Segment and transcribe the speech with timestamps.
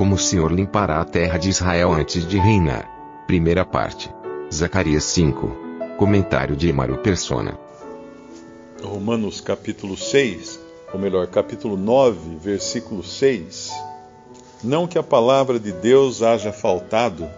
[0.00, 2.88] Como o Senhor limpará a terra de Israel antes de reinar.
[3.26, 4.10] Primeira parte.
[4.50, 5.94] Zacarias 5.
[5.98, 7.58] Comentário de Emaro Persona.
[8.82, 10.58] Romanos capítulo 6,
[10.94, 13.70] ou melhor, capítulo 9, versículo 6.
[14.64, 17.28] Não que a palavra de Deus haja faltado,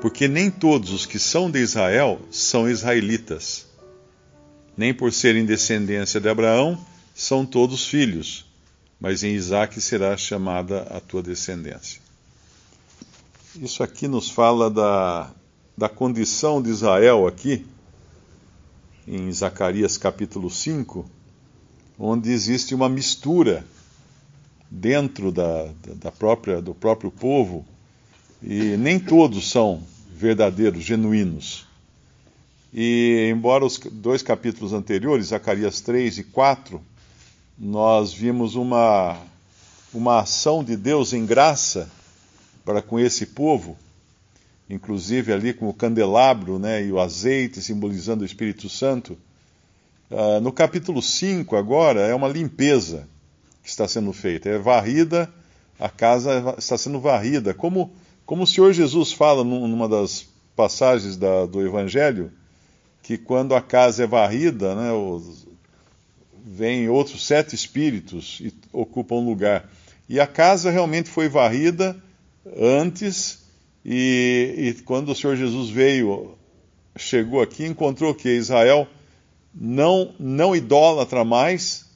[0.00, 3.68] porque nem todos os que são de Israel são israelitas.
[4.76, 6.76] Nem por serem descendência de Abraão
[7.14, 8.49] são todos filhos,
[9.00, 12.00] mas em Isaque será chamada a tua descendência.
[13.56, 15.30] Isso aqui nos fala da,
[15.76, 17.66] da condição de Israel aqui,
[19.08, 21.08] em Zacarias capítulo 5,
[21.98, 23.64] onde existe uma mistura
[24.70, 27.64] dentro da, da própria, do próprio povo,
[28.42, 29.82] e nem todos são
[30.14, 31.66] verdadeiros, genuínos.
[32.72, 36.80] E embora os dois capítulos anteriores, Zacarias 3 e 4,
[37.60, 39.18] nós vimos uma,
[39.92, 41.90] uma ação de Deus em graça
[42.64, 43.76] para com esse povo,
[44.68, 49.18] inclusive ali com o candelabro né, e o azeite simbolizando o Espírito Santo.
[50.10, 53.06] Uh, no capítulo 5, agora, é uma limpeza
[53.62, 54.48] que está sendo feita.
[54.48, 55.30] É varrida,
[55.78, 57.52] a casa está sendo varrida.
[57.52, 57.92] Como,
[58.24, 62.32] como o Senhor Jesus fala numa das passagens da, do Evangelho,
[63.02, 65.46] que quando a casa é varrida, né, os,
[66.44, 69.70] vêm outros sete espíritos e ocupam lugar.
[70.08, 71.96] E a casa realmente foi varrida
[72.56, 73.44] antes,
[73.84, 76.36] e, e quando o Senhor Jesus veio,
[76.96, 78.88] chegou aqui, encontrou que Israel
[79.54, 81.86] não, não idólatra mais,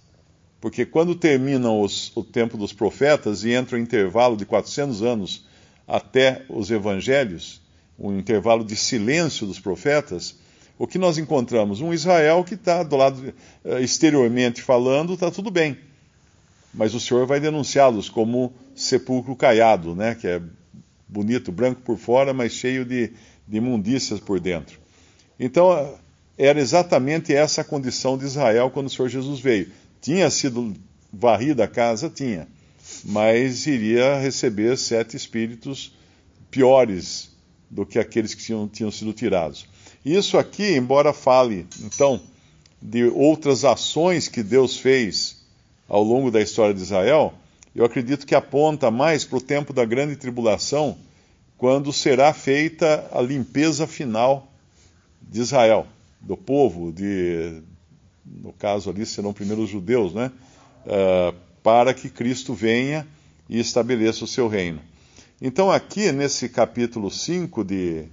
[0.60, 5.44] porque quando termina os, o tempo dos profetas e entra o intervalo de 400 anos
[5.86, 7.60] até os evangelhos,
[7.98, 10.36] um intervalo de silêncio dos profetas,
[10.78, 11.80] o que nós encontramos?
[11.80, 13.32] Um Israel que está do lado,
[13.64, 15.76] eh, exteriormente falando, está tudo bem.
[16.72, 20.16] Mas o Senhor vai denunciá-los como sepulcro caiado, né?
[20.16, 20.42] que é
[21.08, 23.12] bonito, branco por fora, mas cheio de,
[23.46, 24.78] de imundícias por dentro.
[25.38, 25.96] Então,
[26.36, 29.70] era exatamente essa a condição de Israel quando o Senhor Jesus veio.
[30.00, 30.74] Tinha sido
[31.12, 32.10] varrida a casa?
[32.10, 32.48] Tinha.
[33.04, 35.92] Mas iria receber sete espíritos
[36.50, 37.30] piores
[37.70, 39.66] do que aqueles que tinham, tinham sido tirados.
[40.04, 42.20] Isso aqui, embora fale, então,
[42.80, 45.42] de outras ações que Deus fez
[45.88, 47.32] ao longo da história de Israel,
[47.74, 50.96] eu acredito que aponta mais para o tempo da grande tribulação,
[51.56, 54.52] quando será feita a limpeza final
[55.22, 55.86] de Israel,
[56.20, 57.62] do povo, de,
[58.24, 60.30] no caso ali serão primeiro os judeus, né?
[60.84, 63.06] Uh, para que Cristo venha
[63.48, 64.80] e estabeleça o seu reino.
[65.40, 68.04] Então, aqui nesse capítulo 5 de,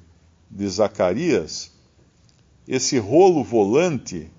[0.49, 1.70] de Zacarias,
[2.67, 4.29] esse rolo volante,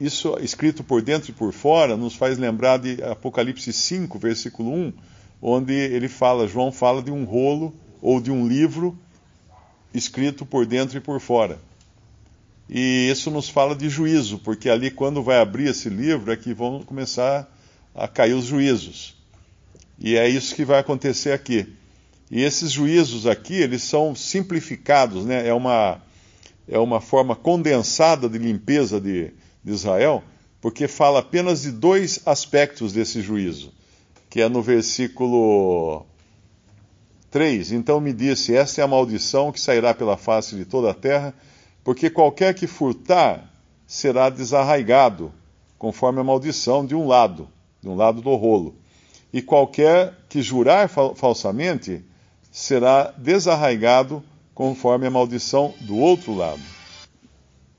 [0.00, 4.92] isso escrito por dentro e por fora, nos faz lembrar de Apocalipse 5, versículo 1,
[5.42, 8.98] onde ele fala, João fala de um rolo ou de um livro
[9.92, 11.58] escrito por dentro e por fora.
[12.68, 16.52] E isso nos fala de juízo, porque ali quando vai abrir esse livro é que
[16.52, 17.50] vão começar
[17.94, 19.16] a cair os juízos.
[19.98, 21.66] E é isso que vai acontecer aqui.
[22.30, 25.48] E esses juízos aqui, eles são simplificados, né?
[25.48, 26.00] É uma
[26.68, 29.32] é uma forma condensada de limpeza de,
[29.64, 30.22] de Israel,
[30.60, 33.72] porque fala apenas de dois aspectos desse juízo,
[34.28, 36.04] que é no versículo
[37.30, 37.72] 3.
[37.72, 41.34] Então me disse: Esta é a maldição que sairá pela face de toda a terra,
[41.82, 43.50] porque qualquer que furtar
[43.86, 45.32] será desarraigado,
[45.78, 47.48] conforme a maldição de um lado,
[47.80, 48.76] de um lado do rolo.
[49.32, 52.04] E qualquer que jurar falsamente
[52.50, 54.22] será desarraigado
[54.58, 56.60] conforme a maldição do outro lado.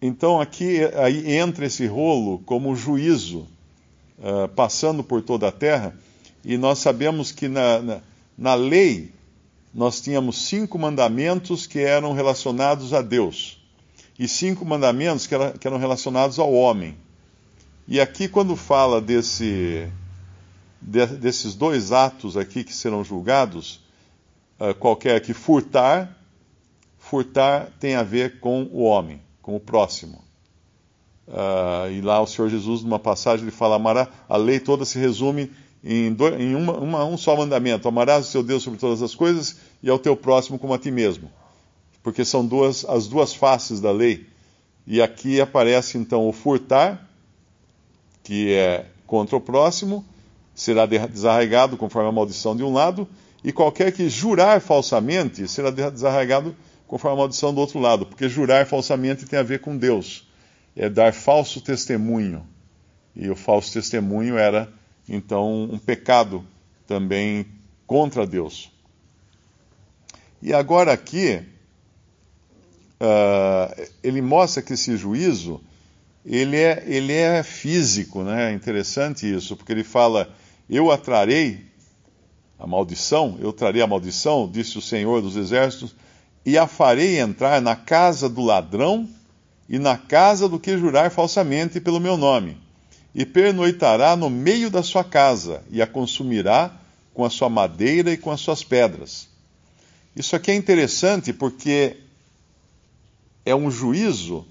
[0.01, 3.45] Então aqui aí entra esse rolo como juízo
[4.17, 5.93] uh, passando por toda a terra,
[6.41, 8.01] e nós sabemos que na, na,
[8.37, 9.11] na lei
[9.73, 13.61] nós tínhamos cinco mandamentos que eram relacionados a Deus
[14.17, 16.95] e cinco mandamentos que, era, que eram relacionados ao homem.
[17.89, 19.85] E aqui, quando fala desse,
[20.81, 23.81] de, desses dois atos aqui que serão julgados,
[24.57, 26.15] uh, qualquer que furtar,
[27.09, 30.23] furtar tem a ver com o homem, com o próximo.
[31.27, 34.99] Uh, e lá o Senhor Jesus, numa passagem, ele fala: amará, a lei toda se
[34.99, 35.51] resume
[35.83, 39.57] em, em uma, uma, um só mandamento: amarás o seu Deus sobre todas as coisas
[39.81, 41.31] e ao teu próximo como a ti mesmo.
[42.03, 44.27] Porque são duas, as duas faces da lei.
[44.85, 47.07] E aqui aparece então o furtar,
[48.23, 50.05] que é contra o próximo,
[50.55, 53.07] será desarraigado conforme a maldição de um lado,
[53.43, 56.55] e qualquer que jurar falsamente será desarraigado
[56.89, 60.27] conforme a maldição do outro lado, porque jurar falsamente tem a ver com Deus
[60.75, 62.45] é dar falso testemunho.
[63.15, 64.71] E o falso testemunho era,
[65.07, 66.43] então, um pecado
[66.87, 67.45] também
[67.85, 68.71] contra Deus.
[70.41, 71.41] E agora aqui,
[73.01, 75.61] uh, ele mostra que esse juízo,
[76.25, 78.51] ele é, ele é físico, né?
[78.51, 80.33] É interessante isso, porque ele fala,
[80.69, 81.65] eu atrarei
[82.57, 85.93] a maldição, eu trarei a maldição, disse o Senhor dos Exércitos,
[86.45, 89.07] e a farei entrar na casa do ladrão
[89.67, 92.57] e na casa do que jurar falsamente pelo meu nome,
[93.13, 96.71] e pernoitará no meio da sua casa, e a consumirá
[97.13, 99.27] com a sua madeira e com as suas pedras.
[100.15, 101.97] Isso aqui é interessante porque
[103.45, 104.45] é um juízo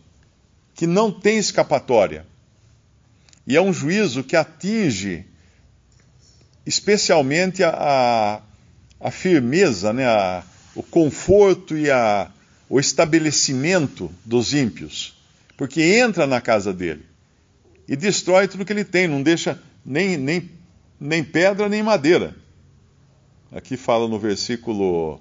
[0.74, 2.24] que não tem escapatória.
[3.46, 5.24] E é um juízo que atinge
[6.64, 10.44] especialmente a, a, a firmeza, né, a,
[10.78, 12.30] o conforto e a,
[12.70, 15.12] o estabelecimento dos ímpios,
[15.56, 17.04] porque entra na casa dele
[17.88, 20.48] e destrói tudo que ele tem, não deixa nem, nem,
[21.00, 22.32] nem pedra nem madeira.
[23.50, 25.14] Aqui fala no versículo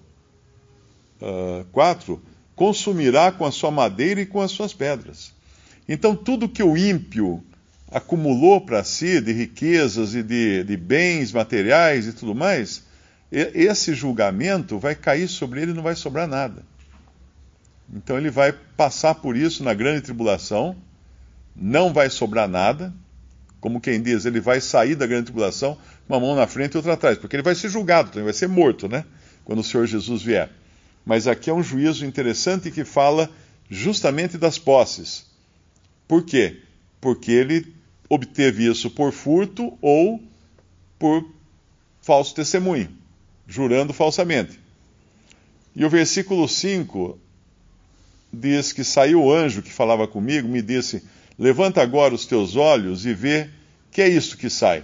[1.19, 2.21] uh, ah, 4:
[2.55, 5.33] consumirá com a sua madeira e com as suas pedras.
[5.89, 7.43] Então, tudo que o ímpio
[7.89, 12.83] acumulou para si de riquezas e de, de bens materiais e tudo mais,
[13.31, 16.63] esse julgamento vai cair sobre ele e não vai sobrar nada.
[17.93, 20.75] Então ele vai passar por isso na grande tribulação,
[21.55, 22.93] não vai sobrar nada,
[23.59, 25.77] como quem diz, ele vai sair da grande tribulação,
[26.07, 28.33] uma mão na frente e outra atrás, porque ele vai ser julgado, então ele vai
[28.33, 29.03] ser morto, né?
[29.43, 30.49] Quando o Senhor Jesus vier.
[31.05, 33.29] Mas aqui é um juízo interessante que fala
[33.69, 35.25] justamente das posses.
[36.07, 36.61] Por quê?
[37.01, 37.73] Porque ele
[38.09, 40.21] obteve isso por furto ou
[40.99, 41.25] por
[42.01, 42.89] falso testemunho,
[43.47, 44.59] jurando falsamente.
[45.75, 47.17] E o versículo 5
[48.33, 51.03] diz que saiu o anjo que falava comigo, me disse:
[51.39, 53.49] Levanta agora os teus olhos e vê
[53.91, 54.83] que é isto que sai.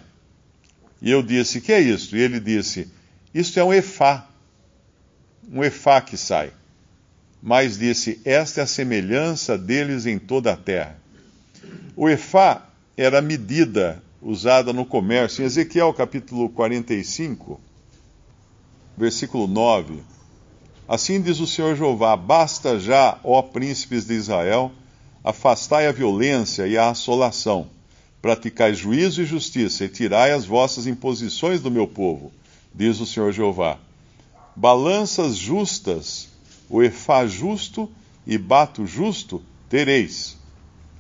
[1.02, 2.16] E eu disse: Que é isto?
[2.16, 2.88] E ele disse:
[3.34, 4.28] Isto é um efá,
[5.52, 6.52] um efá que sai.
[7.42, 10.98] Mas disse: Esta é a semelhança deles em toda a terra.
[11.96, 15.42] O efá era a medida usada no comércio.
[15.42, 17.60] Em Ezequiel capítulo 45,
[18.98, 20.14] versículo 9
[20.88, 24.72] Assim diz o Senhor Jeová: Basta já, ó príncipes de Israel,
[25.24, 27.68] afastai a violência e a assolação,
[28.22, 32.32] praticai juízo e justiça, e tirai as vossas imposições do meu povo,
[32.76, 33.80] diz o Senhor Jeová.
[34.56, 36.28] Balanças justas,
[36.70, 37.90] o efá justo
[38.28, 40.38] e bato justo tereis.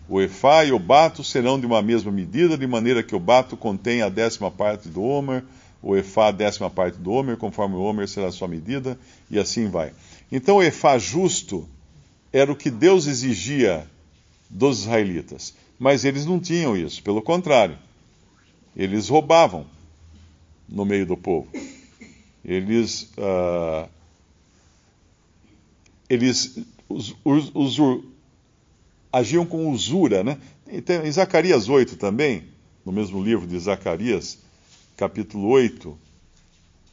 [0.07, 3.55] O efá e o bato serão de uma mesma medida, de maneira que o bato
[3.55, 5.43] contém a décima parte do homer,
[5.83, 8.97] o Efá, décima parte do Homer, conforme o Homer será a sua medida,
[9.29, 9.93] e assim vai.
[10.31, 11.67] Então o Efá justo
[12.31, 13.85] era o que Deus exigia
[14.49, 15.53] dos israelitas.
[15.77, 17.77] Mas eles não tinham isso, pelo contrário.
[18.75, 19.65] Eles roubavam
[20.69, 21.49] no meio do povo.
[22.45, 23.89] Eles, uh,
[26.09, 28.03] eles us, us, us,
[29.11, 30.23] agiam com usura.
[30.23, 30.37] Né?
[31.03, 32.45] Em Zacarias 8 também,
[32.85, 34.39] no mesmo livro de Zacarias,
[34.95, 35.97] capítulo 8,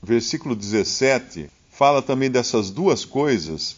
[0.03, 3.77] versículo 17, fala também dessas duas coisas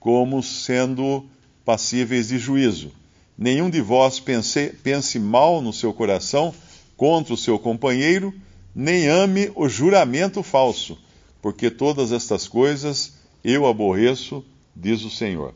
[0.00, 1.24] como sendo
[1.64, 2.90] passíveis de juízo.
[3.36, 6.54] Nenhum de vós pense, pense mal no seu coração
[6.96, 8.34] contra o seu companheiro,
[8.74, 10.98] nem ame o juramento falso,
[11.40, 14.44] porque todas estas coisas eu aborreço,
[14.74, 15.54] diz o Senhor.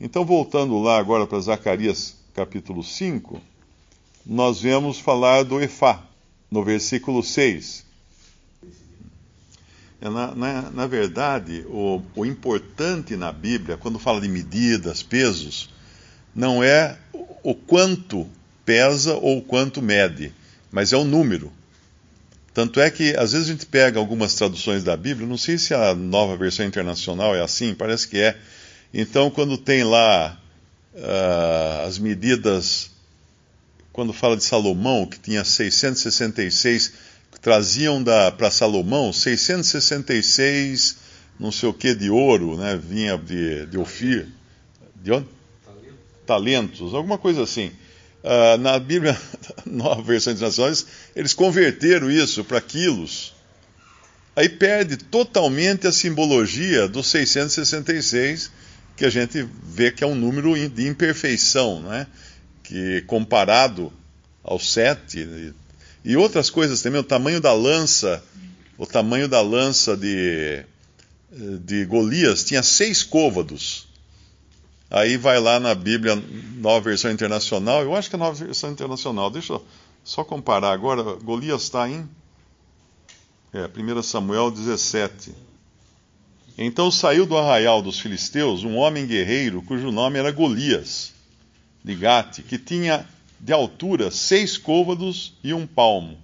[0.00, 3.40] Então, voltando lá agora para Zacarias capítulo 5,
[4.26, 6.02] nós vemos falar do Efá
[6.54, 7.84] no versículo 6.
[10.00, 15.68] É, na, na, na verdade, o, o importante na Bíblia, quando fala de medidas, pesos,
[16.32, 16.96] não é
[17.42, 18.28] o quanto
[18.64, 20.32] pesa ou o quanto mede,
[20.70, 21.52] mas é o número.
[22.52, 25.74] Tanto é que, às vezes, a gente pega algumas traduções da Bíblia, não sei se
[25.74, 28.38] a nova versão internacional é assim, parece que é.
[28.92, 30.40] Então, quando tem lá
[30.94, 32.93] uh, as medidas
[33.94, 36.92] quando fala de Salomão, que tinha 666,
[37.40, 38.02] traziam
[38.36, 40.96] para Salomão 666,
[41.38, 42.76] não sei o que, de ouro, né?
[42.76, 44.26] vinha de, de Ofir,
[44.96, 45.28] de onde?
[45.64, 45.96] Talentos.
[46.26, 47.70] Talentos, alguma coisa assim.
[48.24, 49.16] Uh, na Bíblia,
[49.64, 50.74] nova versão internacional,
[51.14, 53.32] eles converteram isso para quilos.
[54.34, 58.50] Aí perde totalmente a simbologia do 666,
[58.96, 62.08] que a gente vê que é um número de imperfeição, né?
[62.64, 63.92] Que comparado
[64.42, 65.54] ao 7
[66.04, 68.22] e outras coisas também, o tamanho da lança,
[68.76, 70.62] o tamanho da lança de,
[71.60, 73.88] de Golias tinha seis côvados.
[74.90, 76.14] Aí vai lá na Bíblia,
[76.56, 79.64] nova versão internacional, eu acho que é nova versão internacional, deixa eu
[80.04, 81.02] só comparar agora.
[81.02, 82.06] Golias está em
[83.54, 85.34] é, 1 Samuel 17.
[86.58, 91.13] Então saiu do arraial dos filisteus um homem guerreiro cujo nome era Golias,
[91.84, 93.06] de Gate, que tinha
[93.38, 96.18] de altura seis côvados e um palmo.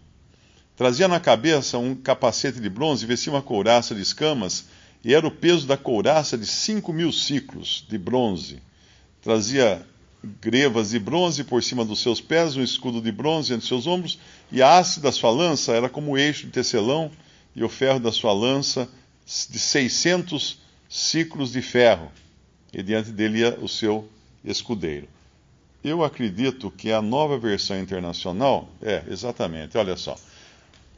[0.75, 4.65] Trazia na cabeça um capacete de bronze vestia uma couraça de escamas
[5.05, 8.63] e era o peso da couraça de cinco mil ciclos de bronze.
[9.21, 9.87] Trazia
[10.41, 14.19] grevas de bronze por cima dos seus pés, um escudo de bronze entre seus ombros,
[14.51, 17.11] e a haste da sua lança era como o eixo de tecelão,
[17.55, 18.89] e o ferro da sua lança
[19.27, 22.11] de seiscentos ciclos de ferro,
[22.73, 24.09] e diante dele ia o seu
[24.45, 25.09] escudeiro.
[25.83, 30.17] Eu acredito que a nova versão internacional, é, exatamente, olha só.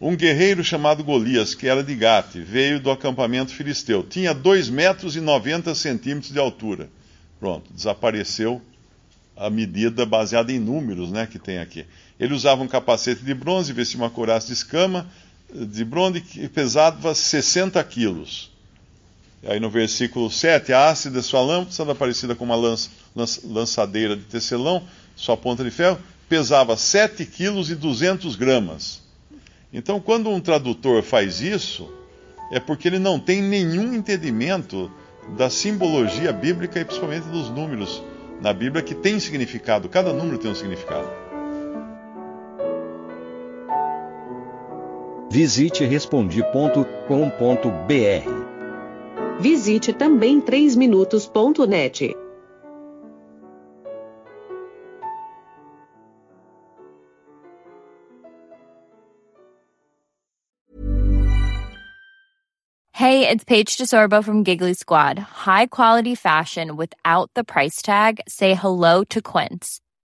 [0.01, 4.03] Um guerreiro chamado Golias, que era de Gate, veio do acampamento filisteu.
[4.03, 6.91] Tinha 2 metros e 90 centímetros de altura.
[7.39, 8.61] Pronto, desapareceu
[9.37, 11.87] a medida baseada em números né, que tem aqui.
[12.19, 15.09] Ele usava um capacete de bronze, vestia uma couraça de escama
[15.53, 18.52] de bronze que pesava 60 quilos.
[19.45, 22.91] Aí no versículo 7, a haste de sua lâmpada, parecida com uma lança,
[23.45, 24.83] lançadeira de tecelão,
[25.17, 29.03] sua ponta de ferro, pesava 7 quilos e 200 gramas.
[29.73, 31.93] Então, quando um tradutor faz isso,
[32.53, 34.91] é porque ele não tem nenhum entendimento
[35.37, 38.03] da simbologia bíblica e principalmente dos números
[38.41, 41.09] na Bíblia que tem significado, cada número tem um significado.
[45.31, 48.52] Visite respondi.com.br.
[49.43, 52.15] Visite também 3minutos.net.
[62.93, 65.19] Hey, it's Paige DeSorbo from Giggly Squad.
[65.19, 68.21] High quality fashion without the price tag.
[68.29, 69.81] Say hello to Quince.